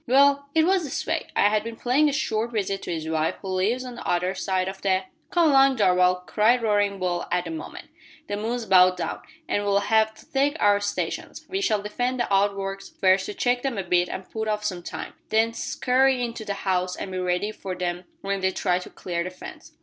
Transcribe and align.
"Well, 0.07 0.49
it 0.55 0.65
was 0.65 0.83
this 0.83 1.05
way. 1.05 1.27
I 1.35 1.49
had 1.49 1.63
been 1.63 1.75
paying 1.75 2.09
a 2.09 2.11
short 2.11 2.51
visit 2.53 2.81
to 2.81 2.91
his 2.91 3.07
wife, 3.07 3.35
who 3.43 3.49
lives 3.49 3.85
on 3.85 3.93
the 3.93 4.07
other 4.07 4.33
side 4.33 4.67
of 4.67 4.81
the" 4.81 5.03
"Come 5.29 5.51
along, 5.51 5.75
Darvall," 5.77 6.25
cried 6.25 6.63
Roaring 6.63 6.97
Bull 6.97 7.25
at 7.31 7.43
that 7.45 7.51
moment. 7.51 7.89
"The 8.27 8.35
moon's 8.35 8.63
about 8.63 8.97
down, 8.97 9.21
an' 9.47 9.63
we'll 9.63 9.77
have 9.81 10.15
to 10.15 10.31
take 10.31 10.57
our 10.59 10.79
stations. 10.79 11.45
We 11.47 11.61
shall 11.61 11.83
defend 11.83 12.19
the 12.19 12.33
outworks 12.33 12.89
first 12.89 13.27
to 13.27 13.35
check 13.35 13.61
them 13.61 13.77
a 13.77 13.83
bit 13.83 14.09
and 14.09 14.27
put 14.27 14.47
off 14.47 14.63
some 14.65 14.81
time, 14.81 15.13
then 15.29 15.53
scurry 15.53 16.23
into 16.23 16.45
the 16.45 16.55
house 16.55 16.95
and 16.95 17.11
be 17.11 17.19
ready 17.19 17.51
for 17.51 17.75
them 17.75 18.05
when 18.21 18.41
they 18.41 18.49
try 18.49 18.79
to 18.79 18.89
clear 18.89 19.23
the 19.23 19.29
fence. 19.29 19.73